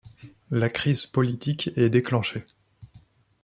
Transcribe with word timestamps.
La 0.49 0.67
crise 0.69 1.05
politique 1.05 1.69
est 1.75 1.91
déclenchée. 1.91 2.43